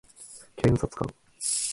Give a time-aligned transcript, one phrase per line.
[0.55, 1.13] 検察官